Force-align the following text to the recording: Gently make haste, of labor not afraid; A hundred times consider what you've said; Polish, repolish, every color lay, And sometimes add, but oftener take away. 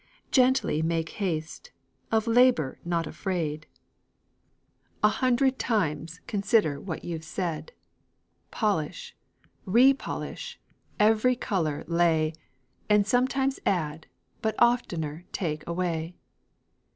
Gently 0.31 0.81
make 0.81 1.09
haste, 1.09 1.69
of 2.11 2.25
labor 2.25 2.79
not 2.83 3.05
afraid; 3.05 3.67
A 5.03 5.09
hundred 5.09 5.59
times 5.59 6.21
consider 6.25 6.81
what 6.81 7.03
you've 7.05 7.23
said; 7.23 7.71
Polish, 8.49 9.15
repolish, 9.67 10.57
every 10.99 11.35
color 11.35 11.83
lay, 11.85 12.33
And 12.89 13.05
sometimes 13.05 13.59
add, 13.63 14.07
but 14.41 14.55
oftener 14.57 15.25
take 15.31 15.63
away. 15.67 16.15